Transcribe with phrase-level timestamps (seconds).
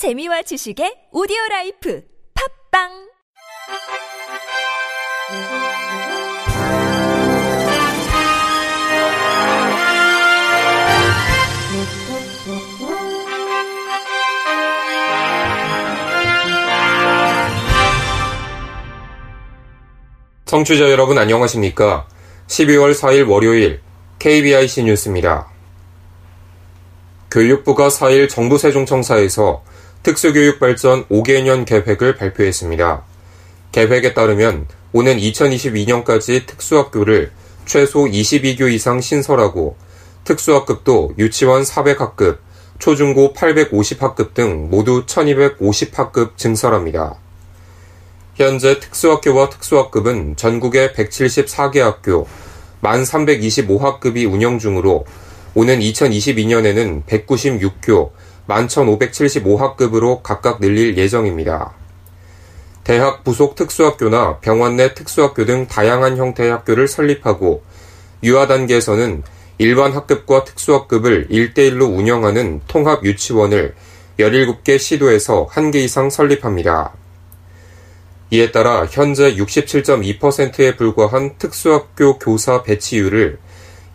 [0.00, 2.02] 재미와 지식의 오디오 라이프
[2.72, 2.88] 팝빵
[20.46, 22.08] 청취자 여러분 안녕하십니까?
[22.46, 23.82] 12월 4일 월요일
[24.18, 25.50] KBIC 뉴스입니다.
[27.30, 29.62] 교육부가 4일 정부 세종청사에서
[30.02, 33.02] 특수교육 발전 5개년 계획을 발표했습니다.
[33.72, 37.30] 계획에 따르면 오는 2022년까지 특수학교를
[37.66, 39.76] 최소 22교 이상 신설하고
[40.24, 42.38] 특수학급도 유치원 400학급,
[42.78, 47.16] 초중고 850학급 등 모두 1250학급 증설합니다.
[48.36, 52.26] 현재 특수학교와 특수학급은 전국에 174개 학교,
[52.82, 55.04] 1325학급이 운영 중으로
[55.54, 58.10] 오는 2022년에는 196교,
[58.50, 61.72] 11,575학급으로 각각 늘릴 예정입니다.
[62.82, 67.62] 대학 부속 특수학교나 병원 내 특수학교 등 다양한 형태의 학교를 설립하고
[68.22, 69.22] 유아 단계에서는
[69.58, 73.74] 일반 학급과 특수학급을 1대1로 운영하는 통합 유치원을
[74.18, 76.94] 17개 시도에서 1개 이상 설립합니다.
[78.30, 83.38] 이에 따라 현재 67.2%에 불과한 특수학교 교사 배치율을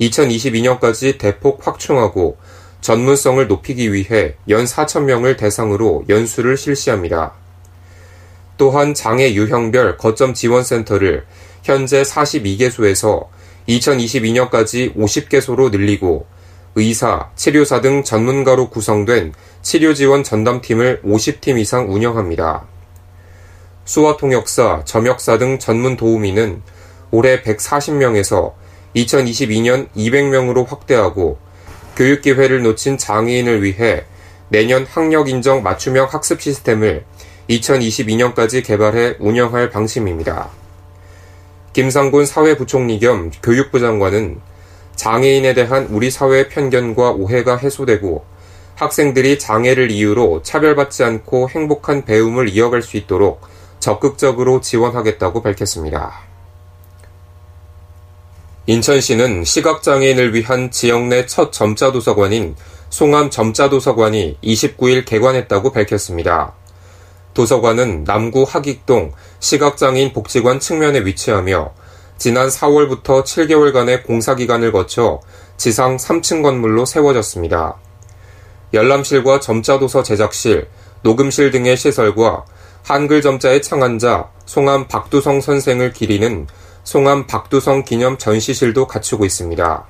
[0.01, 2.37] 2022년까지 대폭 확충하고
[2.85, 7.33] 전문성을 높이기 위해 연 4,000명을 대상으로 연수를 실시합니다.
[8.57, 11.25] 또한 장애 유형별 거점 지원센터를
[11.63, 13.25] 현재 42개소에서
[13.67, 16.27] 2022년까지 50개소로 늘리고
[16.75, 22.67] 의사, 치료사 등 전문가로 구성된 치료 지원 전담팀을 50팀 이상 운영합니다.
[23.85, 26.61] 수화 통역사, 점역사 등 전문 도우미는
[27.09, 28.53] 올해 140명에서
[28.95, 31.44] 2022년 200명으로 확대하고
[31.95, 34.03] 교육 기회를 놓친 장애인을 위해
[34.49, 37.05] 내년 학력 인정 맞춤형 학습 시스템을
[37.49, 40.49] 2022년까지 개발해 운영할 방침입니다.
[41.73, 44.39] 김상곤 사회부총리 겸 교육부 장관은
[44.95, 48.25] 장애인에 대한 우리 사회의 편견과 오해가 해소되고
[48.75, 53.41] 학생들이 장애를 이유로 차별받지 않고 행복한 배움을 이어갈 수 있도록
[53.79, 56.34] 적극적으로 지원하겠다고 밝혔습니다.
[58.67, 62.55] 인천시는 시각장애인을 위한 지역 내 첫 점자도서관인
[62.89, 66.53] 송암 점자도서관이 29일 개관했다고 밝혔습니다.
[67.35, 71.73] 도서관은 남구 하익동 시각장애인 복지관 측면에 위치하며
[72.17, 75.19] 지난 4월부터 7개월간의 공사기간을 거쳐
[75.57, 77.75] 지상 3층 건물로 세워졌습니다.
[78.73, 80.67] 열람실과 점자도서 제작실,
[81.03, 82.45] 녹음실 등의 시설과
[82.83, 86.47] 한글 점자의 창안자 송암 박두성 선생을 기리는
[86.85, 89.85] 송암 박두성 기념 전시실도 갖추고 있습니다.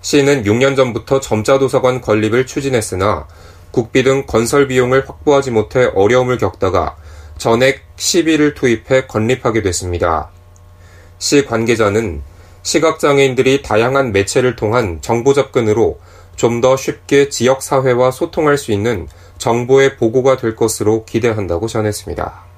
[0.00, 3.28] 시는 6년 전부터 점자도서관 건립을 추진했으나
[3.70, 6.96] 국비 등 건설 비용을 확보하지 못해 어려움을 겪다가
[7.38, 10.30] 전액 시비를 투입해 건립하게 됐습니다.
[11.18, 12.22] 시 관계자는
[12.62, 16.00] 시각장애인들이 다양한 매체를 통한 정보 접근으로
[16.36, 19.06] 좀 더 쉽게 지역사회와 소통할 수 있는
[19.38, 22.51] 정보의 보고가 될 것으로 기대한다고 전했습니다.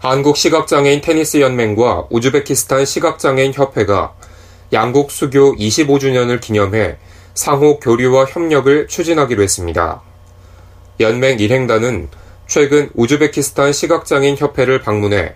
[0.00, 4.14] 한국 시각장애인 테니스 연맹과 우즈베키스탄 시각장애인 협회가
[4.72, 6.98] 양국 수교 25주년을 기념해
[7.34, 10.00] 상호 교류와 협력을 추진하기로 했습니다.
[11.00, 12.10] 연맹 일행단은
[12.46, 15.34] 최근 우즈베키스탄 시각장애인 협회를 방문해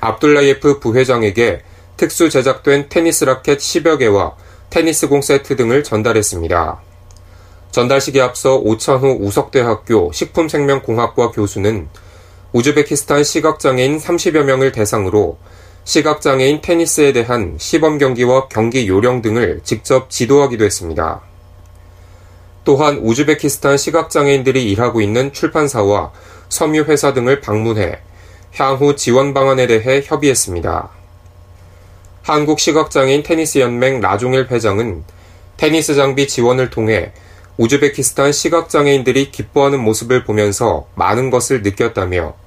[0.00, 1.62] 압둘라예프 부회장에게
[1.96, 4.36] 특수 제작된 테니스 라켓 10여 개와
[4.68, 6.82] 테니스공 세트 등을 전달했습니다.
[7.70, 11.88] 전달식에 앞서 오찬호 우석대학교 식품생명공학과 교수는
[12.52, 15.38] 우즈베키스탄 시각장애인 30여 명을 대상으로
[15.84, 21.22] 시각장애인 테니스에 대한 시범 경기와 경기 요령 등을 직접 지도하기도 했습니다.
[22.64, 26.12] 또한 우즈베키스탄 시각장애인들이 일하고 있는 출판사와
[26.50, 27.98] 섬유회사 등을 방문해
[28.54, 30.90] 향후 지원 방안에 대해 협의했습니다.
[32.20, 35.04] 한국시각장애인 테니스연맹 라종일 회장은
[35.56, 37.12] 테니스 장비 지원을 통해
[37.56, 42.41] 우즈베키스탄 시각장애인들이 기뻐하는 모습을 보면서 많은 것을 느꼈다며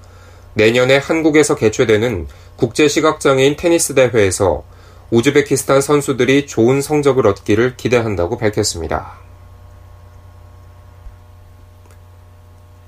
[0.55, 4.63] 내년에 한국에서 개최되는 국제시각장애인 테니스 대회에서
[5.11, 9.19] 우즈베키스탄 선수들이 좋은 성적을 얻기를 기대한다고 밝혔습니다.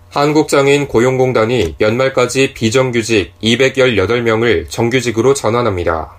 [0.09, 6.15] 한국장애인 고용공단이 연말까지 비정규직 218명을 정규직으로 전환합니다.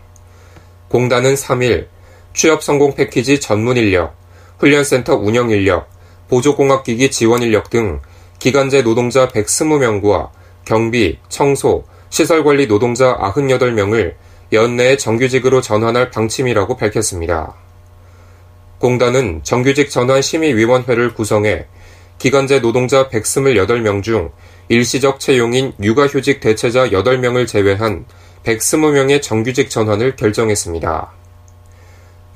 [0.88, 1.86] 공단은 3일
[2.34, 4.14] 취업 성공 패키지 전문 인력,
[4.58, 5.88] 훈련센터 운영 인력,
[6.28, 8.00] 보조공학기기 지원 인력 등
[8.38, 10.30] 기간제 노동자 120명과
[10.68, 14.16] 경비, 청소, 시설관리 노동자 98명을
[14.52, 17.54] 연내에 정규직으로 전환할 방침이라고 밝혔습니다.
[18.76, 21.64] 공단은 정규직 전환 심의위원회를 구성해
[22.18, 24.30] 기간제 노동자 128명 중
[24.68, 28.04] 일시적 채용인 육아휴직 대체자 8명을 제외한
[28.44, 31.12] 120명의 정규직 전환을 결정했습니다.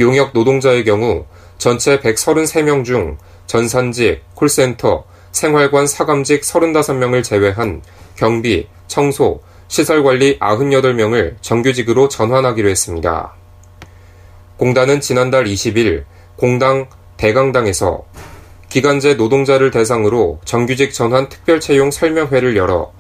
[0.01, 1.27] 용역 노동자의 경우
[1.59, 7.83] 전체 133명 중 전산직, 콜센터, 생활관 사감직 35명을 제외한
[8.17, 13.33] 경비, 청소, 시설 관리 98명을 정규직으로 전환하기로 했습니다.
[14.59, 16.05] 공단은 지난달 20일
[16.37, 18.05] 공당 대강당에서
[18.69, 22.93] 기간제 노동자를 대상으로 정규직 전환 특별채용 설명회를 열어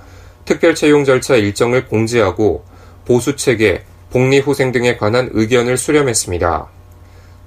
[0.44, 2.65] 특별채용 절차 일정을 공지하고
[3.06, 6.69] 보수체계, 복리후생 등에 관한 의견을 수렴했습니다.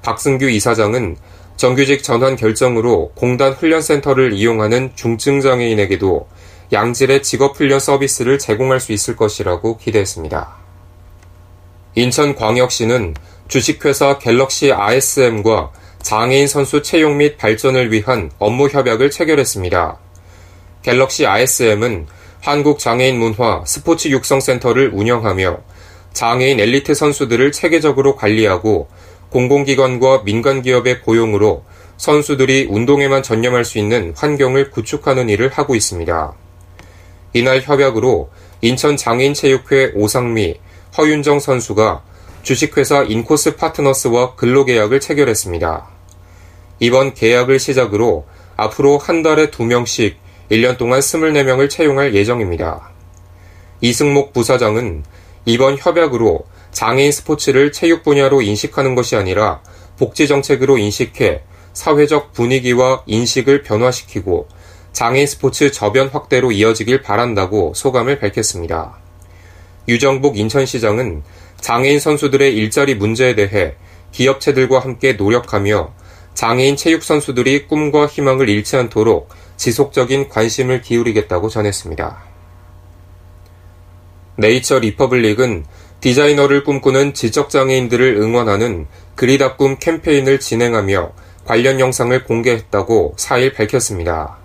[0.01, 1.17] 박승규 이사장은
[1.57, 6.27] 정규직 전환 결정으로 공단 훈련센터를 이용하는 중증장애인에게도
[6.71, 10.55] 양질의 직업 훈련 서비스를 제공할 수 있을 것이라고 기대했습니다.
[11.95, 13.15] 인천광역시는
[13.47, 15.71] 주식회사 갤럭시 RSM과
[16.01, 19.97] 장애인 선수 채용 및 발전을 위한 업무 협약을 체결했습니다.
[20.81, 22.07] 갤럭시 RSM은
[22.41, 25.57] 한국장애인문화 스포츠 육성센터를 운영하며
[26.13, 28.87] 장애인 엘리트 선수들을 체계적으로 관리하고
[29.29, 31.63] 공공기관과 민간기업의 고용으로
[31.97, 36.44] 선수들이 운동에만 전념할 수 있는 환경을 구축하는 일을 하고 있습니다.
[37.35, 38.29] 이날 협약으로
[38.61, 40.55] 인천장애인체육회 오상미,
[40.97, 42.01] 허윤정 선수가
[42.43, 45.85] 주식회사 인코스 파트너스와 근로계약을 체결했습니다.
[46.79, 50.13] 이번 계약을 시작으로 앞으로 한 달에 2명씩
[50.49, 52.91] 1년 동안 24명을 채용할 예정입니다.
[53.81, 55.03] 이승목 부사장은
[55.43, 59.61] 이번 협약으로 장애인 스포츠를 체육 분야로 인식하는 것이 아니라
[59.99, 61.41] 복지 정책으로 인식해
[61.73, 64.47] 사회적 분위기와 인식을 변화시키고
[64.95, 68.95] 장애인 스포츠 저변 확대로 이어지길 바란다고 소감을 밝혔습니다.
[69.89, 71.21] 유정복 인천시장은
[71.59, 73.75] 장애인 선수들의 일자리 문제에 대해
[74.13, 75.93] 기업체들과 함께 노력하며
[76.33, 79.27] 장애인 체육 선수들이 꿈과 희망을 잃지 않도록
[79.57, 82.23] 지속적인 관심을 기울이겠다고 전했습니다.
[84.37, 85.65] 네이처 리퍼블릭은
[85.99, 91.11] 디자이너를 꿈꾸는 지적장애인들을 응원하는 그리다 꿈 캠페인을 진행하며
[91.43, 94.44] 관련 영상을 공개했다고 4일 밝혔습니다.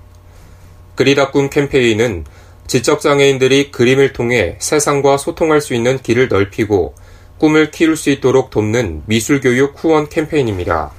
[1.00, 2.26] 그리다 꿈 캠페인은
[2.66, 6.94] 지적장애인들이 그림을 통해 세상과 소통할 수 있는 길을 넓히고
[7.38, 10.92] 꿈을 키울 수 있도록 돕는 미술교육 후원 캠페인입니다.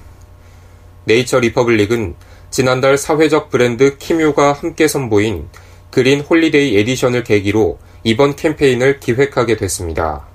[1.06, 2.15] 네이처 리퍼블릭은
[2.50, 5.50] 지난달 사회적 브랜드 키뮤가 함께 선보인
[5.92, 10.25] Green Holiday Edition을 계기로 이번 캠페인을 기획하게 됐습니다.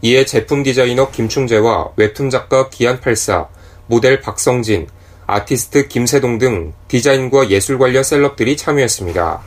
[0.00, 3.48] 이에 제품 디자이너 김충재와 웹툰 작가 기안84,
[3.86, 4.86] 모델 박성진,
[5.26, 9.40] 아티스트 김세동 등 디자인과 예술 관련 셀럽들이 참여했습니다.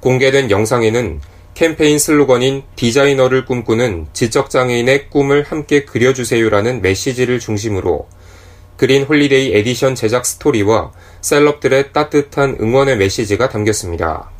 [0.00, 1.20] 공개된 영상에는
[1.54, 8.06] 캠페인 슬로건인 디자이너를 꿈꾸는 지적장애인의 꿈을 함께 그려주세요라는 메시지를 중심으로
[8.76, 14.30] Green Holiday Edition 제작 스토리와 셀럽들의 따뜻한 응원의 메시지가 담겼습니다.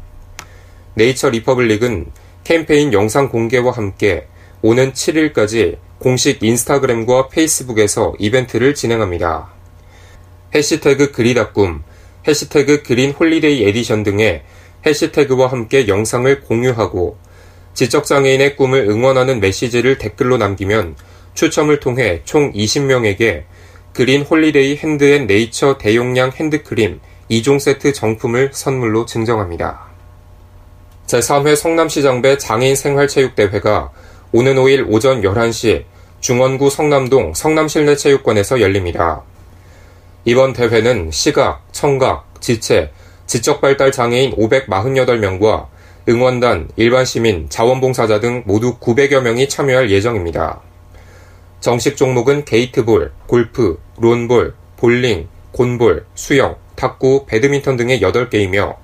[0.95, 2.07] 네이처 리퍼블릭은
[2.45, 4.29] 캠페인 영상 공개와 함께
[4.63, 9.58] 오는 7일까지 공식 인스타그램과 페이스북에서 이벤트를 진행합니다.
[10.55, 11.83] 해시태그 그리다꿈,
[12.27, 14.43] 해시태그 Green Holiday Edition 등의
[14.87, 17.17] 해시태그와 함께 영상을 공유하고
[17.75, 20.97] 지적장애인의 꿈을 응원하는 메시지를 댓글로 남기면
[21.35, 23.45] 추첨을 통해 총 20명에게
[23.93, 29.87] Green Holiday 핸드앤네이처 대용량 핸드크림 2종 세트 정품을 선물로 증정합니다.
[31.07, 33.91] 제3회 성남시장배 장애인 생활체육대회가
[34.33, 35.85] 오는 5일 오전 11시
[36.21, 39.23] 중원구 성남동 성남실내체육관에서 열립니다.
[40.25, 42.91] 이번 대회는 시각, 청각, 지체,
[43.27, 45.67] 지적발달 장애인 548명과
[46.09, 50.61] 응원단, 일반 시민, 자원봉사자 등 모두 900여 명이 참여할 예정입니다.
[51.61, 58.77] 정식 종목은 게이트볼, 골프, 론볼, 볼링, 곤볼, 수영, 탁구, 배드민턴 등의 8개이며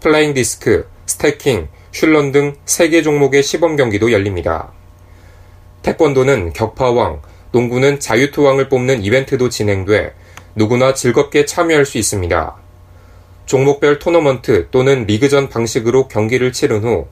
[0.00, 4.72] flying disc, stacking, 슐런 등 3개 종목의 시범 경기도 열립니다.
[5.82, 7.22] 태권도는 격파왕,
[7.52, 10.14] 농구는 자유투왕을 뽑는 이벤트도 진행돼
[10.54, 12.56] 누구나 즐겁게 참여할 수 있습니다.
[13.46, 17.06] 종목별 토너먼트 또는 리그전 방식으로 경기를 치른 후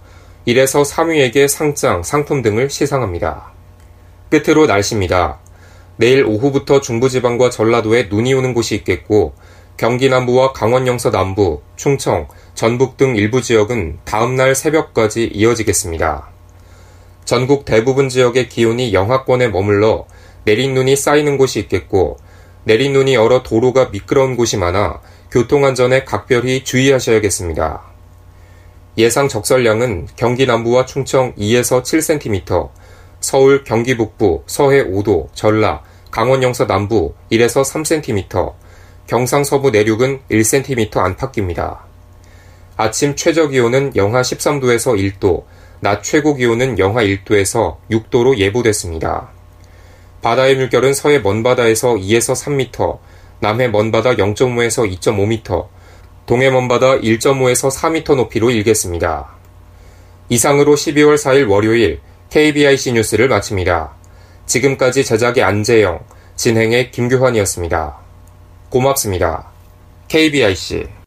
[0.47, 3.53] 1에서 3위에게 상장, 상품 등을 시상합니다.
[4.31, 5.39] 끝으로 날씨입니다.
[5.97, 9.35] 내일 오후부터 중부지방과 전라도에 눈이 오는 곳이 있겠고
[9.77, 16.29] 경기 남부와 강원 영서 남부, 충청, 전북 등 일부 지역은 다음날 새벽까지 이어지겠습니다.
[17.25, 20.07] 전국 대부분 지역의 기온이 영하권에 머물러
[20.45, 22.17] 내린 눈이 쌓이는 곳이 있겠고
[22.69, 27.81] 내린 눈이 얼어 도로가 미끄러운 곳이 많아 교통안전에 각별히 주의하셔야겠습니다.
[28.99, 32.69] 예상 적설량은 경기 남부와 충청 2에서 7cm,
[33.21, 38.53] 서울, 경기 북부, 서해 5도, 전라, 강원 영서 남부 1에서 3cm,
[39.07, 41.87] 경상 서부 내륙은 1cm 안팎입니다.
[42.77, 45.45] 아침 최저 기온은 영하 13도에서 1도,
[45.81, 49.38] 낮 최고 기온은 영하 1도에서 6도로 예보됐습니다.
[50.23, 52.99] 바다의 물결은 서해 먼바다에서 2에서 3m,
[53.41, 55.69] 남해 먼바다 0.5에서 2.5m,
[56.27, 59.29] 동해 먼바다 1.5에서 4m 높이로 일겠습니다.
[60.29, 63.95] 이상으로 12월 4일 월요일 KBIC 뉴스를 마칩니다.
[64.47, 66.01] 지금까지 제작의 안재영,
[66.37, 67.97] 진행의 김규환이었습니다.
[68.69, 69.47] 고맙습니다.
[70.09, 70.98] KBIC